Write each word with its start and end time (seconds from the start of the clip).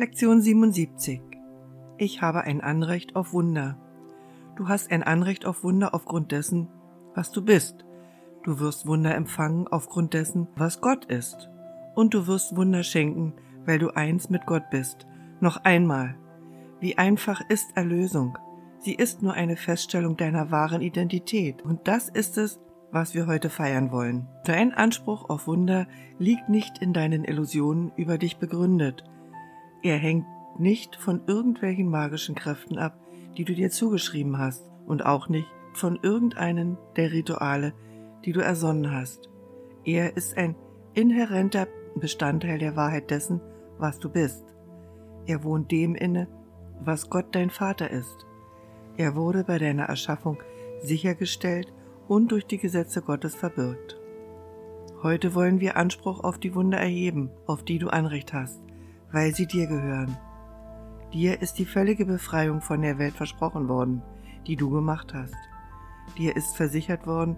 Lektion 0.00 0.40
77 0.40 1.20
Ich 1.98 2.22
habe 2.22 2.44
ein 2.44 2.62
Anrecht 2.62 3.16
auf 3.16 3.34
Wunder. 3.34 3.76
Du 4.56 4.66
hast 4.66 4.90
ein 4.90 5.02
Anrecht 5.02 5.44
auf 5.44 5.62
Wunder 5.62 5.92
aufgrund 5.92 6.32
dessen, 6.32 6.68
was 7.14 7.32
du 7.32 7.44
bist. 7.44 7.84
Du 8.42 8.60
wirst 8.60 8.86
Wunder 8.86 9.14
empfangen 9.14 9.68
aufgrund 9.68 10.14
dessen, 10.14 10.48
was 10.56 10.80
Gott 10.80 11.04
ist. 11.04 11.50
Und 11.94 12.14
du 12.14 12.26
wirst 12.26 12.56
Wunder 12.56 12.82
schenken, 12.82 13.34
weil 13.66 13.78
du 13.78 13.94
eins 13.94 14.30
mit 14.30 14.46
Gott 14.46 14.70
bist. 14.70 15.06
Noch 15.40 15.58
einmal. 15.64 16.16
Wie 16.80 16.96
einfach 16.96 17.42
ist 17.50 17.76
Erlösung. 17.76 18.38
Sie 18.78 18.94
ist 18.94 19.20
nur 19.20 19.34
eine 19.34 19.58
Feststellung 19.58 20.16
deiner 20.16 20.50
wahren 20.50 20.80
Identität. 20.80 21.60
Und 21.60 21.88
das 21.88 22.08
ist 22.08 22.38
es, 22.38 22.58
was 22.90 23.14
wir 23.14 23.26
heute 23.26 23.50
feiern 23.50 23.92
wollen. 23.92 24.28
Dein 24.46 24.72
Anspruch 24.72 25.28
auf 25.28 25.46
Wunder 25.46 25.86
liegt 26.18 26.48
nicht 26.48 26.78
in 26.78 26.94
deinen 26.94 27.22
Illusionen 27.22 27.92
über 27.96 28.16
dich 28.16 28.38
begründet. 28.38 29.04
Er 29.82 29.96
hängt 29.96 30.26
nicht 30.58 30.96
von 30.96 31.22
irgendwelchen 31.26 31.88
magischen 31.88 32.34
Kräften 32.34 32.78
ab, 32.78 32.98
die 33.36 33.44
du 33.44 33.54
dir 33.54 33.70
zugeschrieben 33.70 34.38
hast, 34.38 34.70
und 34.86 35.06
auch 35.06 35.28
nicht 35.28 35.46
von 35.72 35.98
irgendeinen 36.02 36.76
der 36.96 37.12
Rituale, 37.12 37.72
die 38.24 38.32
du 38.32 38.40
ersonnen 38.40 38.92
hast. 38.92 39.28
Er 39.84 40.16
ist 40.16 40.36
ein 40.36 40.56
inhärenter 40.94 41.68
Bestandteil 41.94 42.58
der 42.58 42.76
Wahrheit 42.76 43.10
dessen, 43.10 43.40
was 43.78 43.98
du 43.98 44.10
bist. 44.10 44.44
Er 45.26 45.44
wohnt 45.44 45.70
dem 45.70 45.94
inne, 45.94 46.28
was 46.82 47.08
Gott 47.08 47.26
dein 47.32 47.50
Vater 47.50 47.90
ist. 47.90 48.26
Er 48.96 49.14
wurde 49.14 49.44
bei 49.44 49.58
deiner 49.58 49.84
Erschaffung 49.84 50.42
sichergestellt 50.82 51.72
und 52.08 52.32
durch 52.32 52.46
die 52.46 52.58
Gesetze 52.58 53.02
Gottes 53.02 53.34
verbirgt. 53.34 53.98
Heute 55.02 55.34
wollen 55.34 55.60
wir 55.60 55.76
Anspruch 55.76 56.22
auf 56.22 56.38
die 56.38 56.54
Wunder 56.54 56.78
erheben, 56.78 57.30
auf 57.46 57.62
die 57.62 57.78
du 57.78 57.88
Anrecht 57.88 58.32
hast, 58.32 58.60
weil 59.12 59.34
sie 59.34 59.46
dir 59.46 59.66
gehören. 59.66 60.16
Dir 61.12 61.42
ist 61.42 61.54
die 61.58 61.64
völlige 61.64 62.06
Befreiung 62.06 62.60
von 62.60 62.82
der 62.82 62.98
Welt 62.98 63.14
versprochen 63.14 63.68
worden, 63.68 64.02
die 64.46 64.56
du 64.56 64.70
gemacht 64.70 65.12
hast. 65.14 65.34
Dir 66.16 66.36
ist 66.36 66.56
versichert 66.56 67.06
worden, 67.06 67.36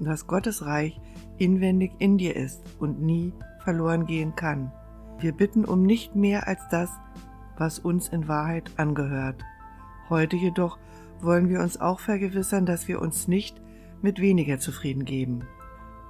dass 0.00 0.26
Gottes 0.26 0.64
Reich 0.64 1.00
inwendig 1.38 1.92
in 1.98 2.18
dir 2.18 2.36
ist 2.36 2.62
und 2.78 3.02
nie 3.02 3.32
verloren 3.64 4.06
gehen 4.06 4.34
kann. 4.36 4.72
Wir 5.18 5.32
bitten 5.32 5.64
um 5.64 5.82
nicht 5.82 6.14
mehr 6.14 6.46
als 6.46 6.60
das, 6.70 6.90
was 7.56 7.78
uns 7.78 8.08
in 8.08 8.28
Wahrheit 8.28 8.70
angehört. 8.76 9.42
Heute 10.08 10.36
jedoch 10.36 10.78
wollen 11.20 11.48
wir 11.48 11.60
uns 11.60 11.80
auch 11.80 11.98
vergewissern, 11.98 12.66
dass 12.66 12.86
wir 12.86 13.02
uns 13.02 13.26
nicht 13.26 13.60
mit 14.00 14.20
weniger 14.20 14.58
zufrieden 14.58 15.04
geben. 15.04 15.42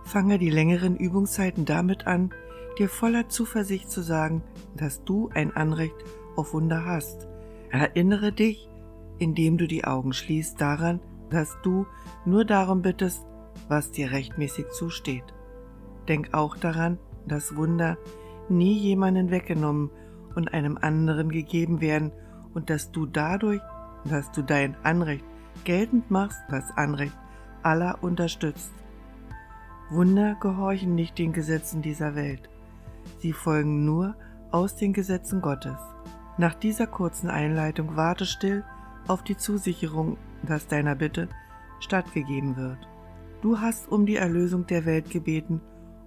Fange 0.04 0.38
die 0.38 0.50
längeren 0.50 0.96
Übungszeiten 0.96 1.64
damit 1.64 2.06
an, 2.06 2.30
dir 2.78 2.88
voller 2.88 3.28
Zuversicht 3.28 3.90
zu 3.90 4.02
sagen, 4.02 4.42
dass 4.76 5.04
du 5.04 5.28
ein 5.34 5.54
Anrecht 5.54 5.96
auf 6.36 6.52
Wunder 6.52 6.84
hast. 6.84 7.28
Erinnere 7.70 8.32
dich, 8.32 8.68
indem 9.18 9.58
du 9.58 9.66
die 9.66 9.84
Augen 9.84 10.12
schließt, 10.12 10.60
daran, 10.60 11.00
dass 11.30 11.56
du 11.62 11.86
nur 12.24 12.44
darum 12.44 12.82
bittest, 12.82 13.26
was 13.68 13.90
dir 13.90 14.12
rechtmäßig 14.12 14.68
zusteht. 14.70 15.24
Denk 16.08 16.32
auch 16.32 16.56
daran, 16.56 16.98
dass 17.26 17.56
Wunder 17.56 17.98
nie 18.48 18.78
jemanden 18.78 19.30
weggenommen 19.30 19.90
und 20.34 20.54
einem 20.54 20.78
anderen 20.78 21.30
gegeben 21.30 21.80
werden 21.80 22.12
und 22.54 22.70
dass 22.70 22.92
du 22.92 23.06
dadurch, 23.06 23.60
dass 24.04 24.30
du 24.32 24.42
dein 24.42 24.76
Anrecht 24.84 25.24
geltend 25.64 26.10
machst, 26.10 26.38
das 26.48 26.70
Anrecht 26.76 27.16
aller 27.62 28.02
unterstützt. 28.02 28.72
Wunder 29.90 30.36
gehorchen 30.40 30.94
nicht 30.94 31.18
den 31.18 31.32
Gesetzen 31.32 31.82
dieser 31.82 32.14
Welt. 32.14 32.48
Sie 33.18 33.32
folgen 33.32 33.84
nur 33.84 34.14
aus 34.50 34.76
den 34.76 34.92
Gesetzen 34.92 35.40
Gottes. 35.40 35.78
Nach 36.36 36.54
dieser 36.54 36.86
kurzen 36.86 37.30
Einleitung 37.30 37.96
warte 37.96 38.26
still 38.26 38.64
auf 39.06 39.22
die 39.22 39.36
Zusicherung, 39.36 40.16
dass 40.42 40.68
deiner 40.68 40.94
Bitte 40.94 41.28
stattgegeben 41.80 42.56
wird. 42.56 42.78
Du 43.42 43.60
hast 43.60 43.90
um 43.90 44.06
die 44.06 44.16
Erlösung 44.16 44.66
der 44.66 44.84
Welt 44.84 45.10
gebeten 45.10 45.60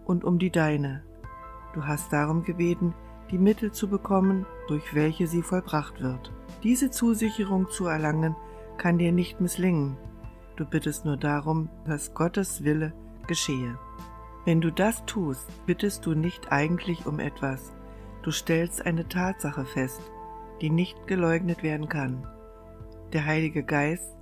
und 0.06 0.24
um 0.24 0.40
die 0.40 0.52
deine. 0.52 1.04
Du 1.74 1.86
hast 1.86 2.12
darum 2.12 2.44
gebeten, 2.44 2.94
die 3.32 3.38
Mittel 3.38 3.72
zu 3.72 3.88
bekommen, 3.88 4.46
durch 4.68 4.94
welche 4.94 5.28
sie 5.28 5.42
vollbracht 5.42 6.02
wird. 6.02 6.32
Diese 6.64 6.92
Zusicherung 6.92 7.70
zu 7.70 7.86
erlangen 7.86 8.36
kann 8.78 8.98
dir 8.98 9.12
nicht 9.12 9.40
misslingen, 9.40 9.98
Du 10.62 10.68
bittest 10.68 11.06
nur 11.06 11.18
darum, 11.18 11.70
dass 11.86 12.14
Gottes 12.14 12.64
Wille 12.64 12.94
geschehe. 13.26 13.80
Wenn 14.46 14.60
du 14.60 14.72
das 14.72 15.06
tust, 15.06 15.48
bittest 15.66 16.06
du 16.06 16.14
nicht 16.16 16.52
eigentlich 16.52 17.06
um 17.06 17.20
etwas. 17.20 17.74
Du 18.24 18.32
stellst 18.32 18.86
eine 18.86 19.08
Tatsache 19.08 19.66
fest, 19.66 20.02
die 20.62 20.70
nicht 20.70 21.08
geleugnet 21.08 21.64
werden 21.64 21.90
kann. 21.90 22.28
Der 23.14 23.26
Heilige 23.26 23.64
Geist 23.64 24.16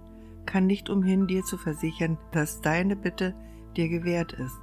kann 0.46 0.66
nicht 0.66 0.90
umhin, 0.90 1.28
dir 1.28 1.44
zu 1.44 1.57
versichern, 1.57 2.18
dass 2.31 2.62
deine 2.62 2.96
Bitte 2.96 3.35
dir 3.78 3.88
gewährt 3.88 4.34
ist. 4.34 4.59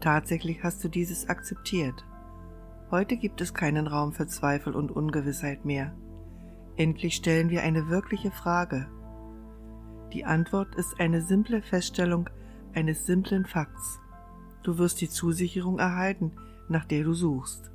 Tatsächlich 0.00 0.62
hast 0.62 0.84
du 0.84 0.88
dieses 0.88 1.28
akzeptiert. 1.28 2.04
Heute 2.90 3.16
gibt 3.16 3.40
es 3.40 3.54
keinen 3.54 3.86
Raum 3.86 4.12
für 4.12 4.26
Zweifel 4.26 4.74
und 4.74 4.92
Ungewissheit 4.92 5.64
mehr. 5.64 5.96
Endlich 6.76 7.14
stellen 7.14 7.50
wir 7.50 7.62
eine 7.62 7.88
wirkliche 7.88 8.30
Frage. 8.30 8.88
Die 10.12 10.24
Antwort 10.24 10.74
ist 10.76 11.00
eine 11.00 11.22
simple 11.22 11.62
Feststellung 11.62 12.28
eines 12.74 13.06
simplen 13.06 13.46
Fakts. 13.46 14.00
Du 14.64 14.78
wirst 14.78 15.00
die 15.00 15.08
Zusicherung 15.08 15.78
erhalten, 15.78 16.32
nach 16.68 16.84
der 16.84 17.04
du 17.04 17.14
suchst. 17.14 17.70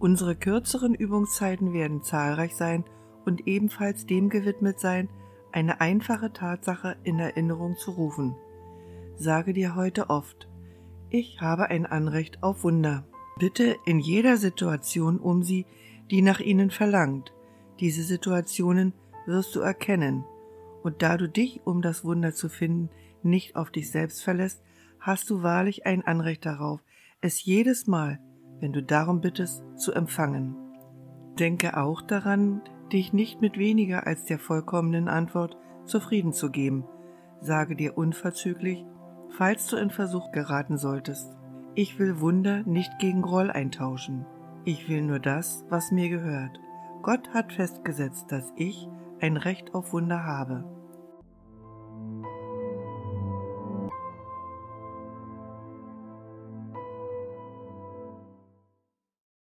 Unsere 0.00 0.34
kürzeren 0.34 0.94
Übungszeiten 0.94 1.72
werden 1.72 2.02
zahlreich 2.02 2.56
sein 2.56 2.84
und 3.26 3.46
ebenfalls 3.46 4.06
dem 4.06 4.30
gewidmet 4.30 4.80
sein, 4.80 5.08
eine 5.52 5.80
einfache 5.80 6.32
Tatsache 6.32 6.96
in 7.04 7.18
Erinnerung 7.18 7.76
zu 7.76 7.92
rufen. 7.92 8.34
Sage 9.16 9.52
dir 9.52 9.76
heute 9.76 10.08
oft, 10.08 10.48
ich 11.10 11.40
habe 11.40 11.68
ein 11.68 11.84
Anrecht 11.84 12.42
auf 12.42 12.64
Wunder. 12.64 13.04
Bitte 13.38 13.76
in 13.84 13.98
jeder 13.98 14.38
Situation 14.38 15.18
um 15.18 15.42
sie, 15.42 15.66
die 16.10 16.22
nach 16.22 16.40
ihnen 16.40 16.70
verlangt. 16.70 17.32
Diese 17.80 18.02
Situationen 18.02 18.94
wirst 19.26 19.54
du 19.54 19.60
erkennen 19.60 20.24
und 20.82 21.02
da 21.02 21.18
du 21.18 21.28
dich, 21.28 21.60
um 21.64 21.82
das 21.82 22.04
Wunder 22.04 22.32
zu 22.32 22.48
finden, 22.48 22.88
nicht 23.22 23.56
auf 23.56 23.70
dich 23.70 23.90
selbst 23.90 24.22
verlässt, 24.22 24.62
hast 25.00 25.30
du 25.30 25.42
wahrlich 25.42 25.86
ein 25.86 26.04
Anrecht 26.04 26.46
darauf, 26.46 26.80
es 27.20 27.44
jedes 27.44 27.86
Mal, 27.86 28.18
wenn 28.60 28.72
du 28.72 28.82
darum 28.82 29.20
bittest, 29.20 29.62
zu 29.76 29.92
empfangen. 29.92 30.56
Denke 31.38 31.76
auch 31.76 32.02
daran, 32.02 32.62
dich 32.92 33.12
nicht 33.12 33.40
mit 33.40 33.58
weniger 33.58 34.06
als 34.06 34.24
der 34.24 34.38
vollkommenen 34.38 35.08
Antwort 35.08 35.56
zufrieden 35.84 36.32
zu 36.32 36.50
geben. 36.50 36.84
Sage 37.40 37.76
dir 37.76 37.96
unverzüglich, 37.96 38.84
falls 39.30 39.66
du 39.66 39.76
in 39.76 39.90
Versuch 39.90 40.32
geraten 40.32 40.76
solltest. 40.76 41.36
Ich 41.74 41.98
will 41.98 42.20
Wunder 42.20 42.62
nicht 42.64 42.98
gegen 42.98 43.22
Groll 43.22 43.50
eintauschen. 43.50 44.26
Ich 44.64 44.88
will 44.88 45.02
nur 45.02 45.20
das, 45.20 45.64
was 45.70 45.92
mir 45.92 46.08
gehört. 46.10 46.60
Gott 47.02 47.32
hat 47.32 47.52
festgesetzt, 47.52 48.30
dass 48.30 48.52
ich 48.56 48.88
ein 49.20 49.36
Recht 49.36 49.74
auf 49.74 49.92
Wunder 49.92 50.24
habe. 50.24 50.64